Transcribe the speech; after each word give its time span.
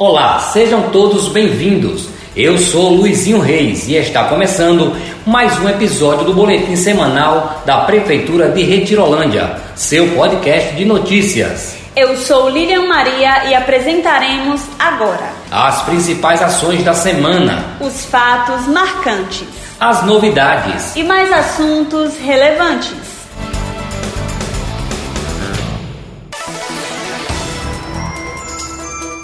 Olá, 0.00 0.38
sejam 0.38 0.88
todos 0.88 1.28
bem-vindos. 1.28 2.08
Eu 2.34 2.56
sou 2.56 2.88
Luizinho 2.88 3.38
Reis 3.38 3.86
e 3.86 3.96
está 3.96 4.24
começando 4.24 4.96
mais 5.26 5.58
um 5.58 5.68
episódio 5.68 6.24
do 6.24 6.32
Boletim 6.32 6.74
Semanal 6.74 7.60
da 7.66 7.82
Prefeitura 7.82 8.48
de 8.48 8.62
Retirolândia, 8.62 9.60
seu 9.76 10.08
podcast 10.14 10.74
de 10.74 10.86
notícias. 10.86 11.76
Eu 11.94 12.16
sou 12.16 12.48
Lilian 12.48 12.86
Maria 12.88 13.50
e 13.50 13.54
apresentaremos 13.54 14.62
agora 14.78 15.34
as 15.50 15.82
principais 15.82 16.40
ações 16.40 16.82
da 16.82 16.94
semana, 16.94 17.62
os 17.78 18.06
fatos 18.06 18.66
marcantes, 18.68 19.44
as 19.78 20.02
novidades 20.06 20.96
e 20.96 21.02
mais 21.02 21.30
assuntos 21.30 22.16
relevantes. 22.16 23.09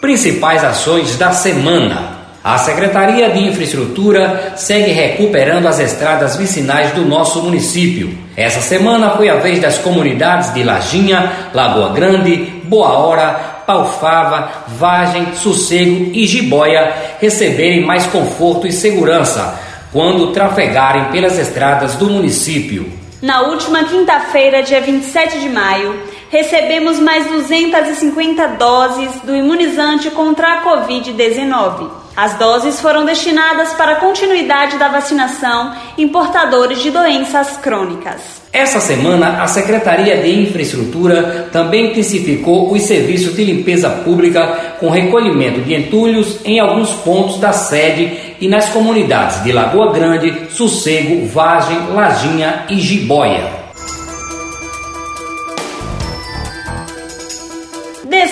Principais 0.00 0.62
ações 0.62 1.16
da 1.16 1.32
semana. 1.32 2.18
A 2.42 2.56
Secretaria 2.56 3.30
de 3.30 3.40
Infraestrutura 3.40 4.52
segue 4.54 4.92
recuperando 4.92 5.66
as 5.66 5.80
estradas 5.80 6.36
vicinais 6.36 6.92
do 6.92 7.04
nosso 7.04 7.42
município. 7.42 8.16
Essa 8.36 8.60
semana 8.60 9.10
foi 9.10 9.28
a 9.28 9.34
vez 9.34 9.58
das 9.58 9.76
comunidades 9.78 10.54
de 10.54 10.62
Lajinha, 10.62 11.32
Lagoa 11.52 11.92
Grande, 11.92 12.36
Boa 12.64 12.90
Hora, 12.90 13.30
Paufava, 13.66 14.48
Vagem, 14.68 15.34
Sossego 15.34 16.12
e 16.14 16.26
Jiboia 16.26 16.94
receberem 17.20 17.84
mais 17.84 18.06
conforto 18.06 18.68
e 18.68 18.72
segurança 18.72 19.58
quando 19.92 20.32
trafegarem 20.32 21.06
pelas 21.06 21.36
estradas 21.38 21.96
do 21.96 22.08
município. 22.08 22.90
Na 23.20 23.40
última 23.42 23.82
quinta-feira, 23.82 24.62
dia 24.62 24.80
27 24.80 25.40
de 25.40 25.48
maio, 25.48 26.00
recebemos 26.30 26.98
mais 26.98 27.26
250 27.26 28.46
doses 28.48 29.20
do 29.22 29.34
imunizante 29.34 30.10
contra 30.10 30.54
a 30.54 30.64
Covid-19. 30.64 31.88
As 32.16 32.36
doses 32.36 32.80
foram 32.80 33.04
destinadas 33.04 33.74
para 33.74 33.92
a 33.92 33.96
continuidade 33.96 34.76
da 34.76 34.88
vacinação 34.88 35.72
em 35.96 36.08
portadores 36.08 36.82
de 36.82 36.90
doenças 36.90 37.56
crônicas. 37.58 38.38
Essa 38.52 38.80
semana, 38.80 39.40
a 39.40 39.46
Secretaria 39.46 40.16
de 40.16 40.28
Infraestrutura 40.42 41.48
também 41.52 41.92
intensificou 41.92 42.72
os 42.72 42.82
serviços 42.82 43.36
de 43.36 43.44
limpeza 43.44 43.88
pública 43.88 44.74
com 44.80 44.90
recolhimento 44.90 45.60
de 45.60 45.74
entulhos 45.74 46.40
em 46.44 46.58
alguns 46.58 46.90
pontos 46.90 47.38
da 47.38 47.52
sede 47.52 48.34
e 48.40 48.48
nas 48.48 48.68
comunidades 48.70 49.44
de 49.44 49.52
Lagoa 49.52 49.92
Grande, 49.92 50.48
Sossego, 50.50 51.24
Vagem, 51.26 51.78
Lajinha 51.94 52.64
e 52.68 52.80
Jiboia. 52.80 53.57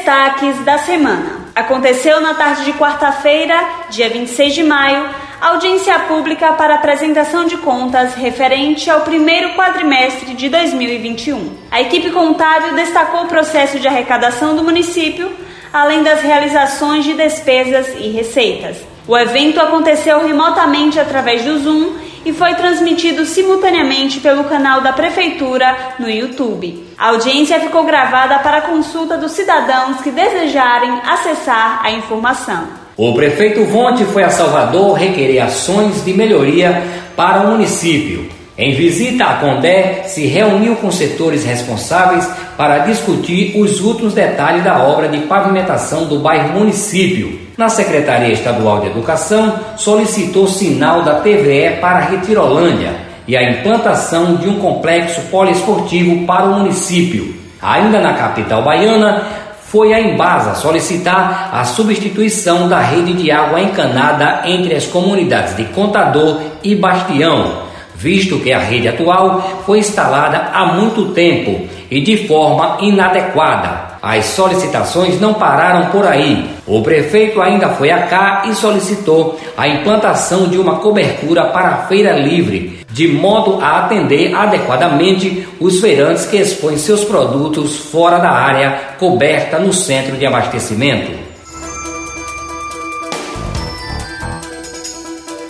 Destaques 0.00 0.58
da 0.64 0.78
semana. 0.78 1.40
Aconteceu 1.54 2.22
na 2.22 2.32
tarde 2.32 2.64
de 2.64 2.72
quarta-feira, 2.72 3.54
dia 3.90 4.08
26 4.08 4.54
de 4.54 4.64
maio, 4.64 5.06
audiência 5.42 5.98
pública 6.00 6.54
para 6.54 6.76
apresentação 6.76 7.44
de 7.44 7.58
contas 7.58 8.14
referente 8.14 8.88
ao 8.88 9.02
primeiro 9.02 9.50
quadrimestre 9.50 10.32
de 10.32 10.48
2021. 10.48 11.52
A 11.70 11.82
equipe 11.82 12.10
contábil 12.12 12.72
destacou 12.74 13.24
o 13.24 13.28
processo 13.28 13.78
de 13.78 13.86
arrecadação 13.86 14.56
do 14.56 14.64
município, 14.64 15.30
além 15.70 16.02
das 16.02 16.22
realizações 16.22 17.04
de 17.04 17.12
despesas 17.12 17.88
e 17.98 18.08
receitas. 18.08 18.78
O 19.06 19.14
evento 19.14 19.60
aconteceu 19.60 20.26
remotamente 20.26 20.98
através 20.98 21.44
do 21.44 21.58
Zoom 21.58 21.92
e 22.24 22.32
foi 22.32 22.54
transmitido 22.54 23.24
simultaneamente 23.24 24.20
pelo 24.20 24.44
canal 24.44 24.80
da 24.80 24.92
Prefeitura 24.92 25.94
no 25.98 26.08
YouTube. 26.08 26.84
A 26.98 27.08
audiência 27.08 27.60
ficou 27.60 27.84
gravada 27.84 28.38
para 28.40 28.62
consulta 28.62 29.16
dos 29.16 29.32
cidadãos 29.32 30.00
que 30.00 30.10
desejarem 30.10 31.00
acessar 31.06 31.80
a 31.82 31.90
informação. 31.90 32.68
O 32.96 33.14
prefeito 33.14 33.64
Vonte 33.64 34.04
foi 34.04 34.22
a 34.22 34.30
Salvador 34.30 34.92
requerer 34.94 35.40
ações 35.40 36.04
de 36.04 36.12
melhoria 36.12 36.82
para 37.16 37.40
o 37.40 37.48
município. 37.48 38.39
Em 38.60 38.74
visita 38.74 39.24
à 39.24 39.34
Condé, 39.36 40.02
se 40.04 40.26
reuniu 40.26 40.76
com 40.76 40.90
setores 40.90 41.46
responsáveis 41.46 42.28
para 42.58 42.80
discutir 42.80 43.58
os 43.58 43.80
últimos 43.80 44.12
detalhes 44.12 44.62
da 44.62 44.84
obra 44.84 45.08
de 45.08 45.16
pavimentação 45.20 46.04
do 46.04 46.18
bairro 46.18 46.58
Município. 46.58 47.40
Na 47.56 47.70
Secretaria 47.70 48.30
Estadual 48.30 48.80
de 48.80 48.88
Educação, 48.88 49.58
solicitou 49.78 50.46
sinal 50.46 51.00
da 51.00 51.20
TVE 51.20 51.78
para 51.80 52.00
Retirolândia 52.00 52.92
e 53.26 53.34
a 53.34 53.50
implantação 53.50 54.36
de 54.36 54.46
um 54.46 54.58
complexo 54.58 55.22
poliesportivo 55.30 56.26
para 56.26 56.44
o 56.44 56.58
município. 56.58 57.34
Ainda 57.62 57.98
na 57.98 58.12
capital 58.12 58.62
baiana, 58.62 59.22
foi 59.68 59.94
a 59.94 60.00
Embasa 60.02 60.54
solicitar 60.54 61.48
a 61.50 61.64
substituição 61.64 62.68
da 62.68 62.80
rede 62.80 63.14
de 63.14 63.30
água 63.30 63.58
encanada 63.58 64.42
entre 64.44 64.74
as 64.74 64.84
comunidades 64.84 65.56
de 65.56 65.64
Contador 65.64 66.42
e 66.62 66.74
Bastião 66.74 67.69
visto 68.00 68.38
que 68.38 68.50
a 68.50 68.58
rede 68.58 68.88
atual 68.88 69.62
foi 69.66 69.78
instalada 69.78 70.48
há 70.54 70.64
muito 70.74 71.12
tempo 71.12 71.68
e 71.90 72.00
de 72.00 72.26
forma 72.26 72.78
inadequada. 72.80 73.90
As 74.02 74.24
solicitações 74.24 75.20
não 75.20 75.34
pararam 75.34 75.90
por 75.90 76.06
aí. 76.06 76.48
O 76.66 76.80
prefeito 76.82 77.42
ainda 77.42 77.68
foi 77.68 77.90
a 77.90 78.06
cá 78.06 78.44
e 78.46 78.54
solicitou 78.54 79.38
a 79.54 79.68
implantação 79.68 80.48
de 80.48 80.56
uma 80.56 80.76
cobertura 80.76 81.44
para 81.44 81.68
a 81.68 81.76
feira 81.86 82.12
livre, 82.12 82.80
de 82.90 83.06
modo 83.08 83.62
a 83.62 83.80
atender 83.80 84.34
adequadamente 84.34 85.46
os 85.60 85.78
feirantes 85.80 86.24
que 86.24 86.38
expõem 86.38 86.78
seus 86.78 87.04
produtos 87.04 87.76
fora 87.76 88.18
da 88.18 88.30
área 88.30 88.94
coberta 88.98 89.58
no 89.58 89.74
centro 89.74 90.16
de 90.16 90.24
abastecimento. 90.24 91.12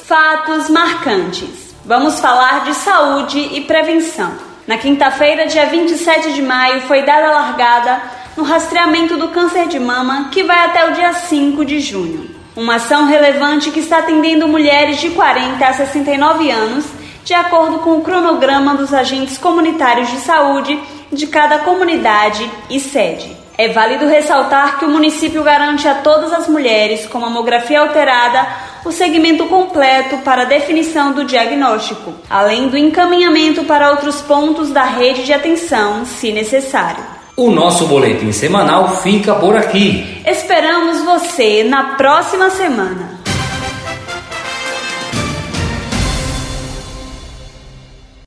Fatos 0.04 0.68
marcantes. 0.68 1.69
Vamos 1.90 2.20
falar 2.20 2.62
de 2.62 2.72
saúde 2.74 3.40
e 3.50 3.62
prevenção. 3.62 4.32
Na 4.64 4.78
quinta-feira, 4.78 5.48
dia 5.48 5.66
27 5.66 6.32
de 6.34 6.40
maio, 6.40 6.82
foi 6.82 7.02
dada 7.02 7.26
a 7.26 7.32
largada 7.32 8.00
no 8.36 8.44
rastreamento 8.44 9.16
do 9.16 9.26
câncer 9.30 9.66
de 9.66 9.80
mama, 9.80 10.28
que 10.30 10.44
vai 10.44 10.66
até 10.66 10.88
o 10.88 10.92
dia 10.92 11.12
5 11.12 11.64
de 11.64 11.80
junho. 11.80 12.30
Uma 12.54 12.76
ação 12.76 13.06
relevante 13.06 13.72
que 13.72 13.80
está 13.80 13.98
atendendo 13.98 14.46
mulheres 14.46 15.00
de 15.00 15.10
40 15.10 15.66
a 15.66 15.72
69 15.72 16.48
anos, 16.48 16.86
de 17.24 17.34
acordo 17.34 17.80
com 17.80 17.96
o 17.96 18.02
cronograma 18.02 18.76
dos 18.76 18.94
agentes 18.94 19.36
comunitários 19.36 20.08
de 20.12 20.18
saúde 20.18 20.80
de 21.10 21.26
cada 21.26 21.58
comunidade 21.58 22.48
e 22.70 22.78
sede. 22.78 23.36
É 23.58 23.66
válido 23.66 24.06
ressaltar 24.06 24.78
que 24.78 24.84
o 24.84 24.88
município 24.88 25.42
garante 25.42 25.88
a 25.88 25.96
todas 25.96 26.32
as 26.32 26.46
mulheres 26.46 27.08
com 27.08 27.18
mamografia 27.18 27.80
alterada 27.80 28.46
o 28.84 28.92
segmento 28.92 29.46
completo 29.46 30.18
para 30.18 30.44
definição 30.44 31.12
do 31.12 31.24
diagnóstico, 31.24 32.14
além 32.28 32.68
do 32.68 32.76
encaminhamento 32.76 33.64
para 33.64 33.90
outros 33.90 34.20
pontos 34.20 34.70
da 34.70 34.84
rede 34.84 35.24
de 35.24 35.32
atenção, 35.32 36.04
se 36.04 36.32
necessário. 36.32 37.02
O 37.36 37.50
nosso 37.50 37.86
boletim 37.86 38.32
semanal 38.32 38.96
fica 38.96 39.34
por 39.34 39.56
aqui. 39.56 40.20
Esperamos 40.26 41.02
você 41.02 41.64
na 41.64 41.94
próxima 41.94 42.50
semana. 42.50 43.19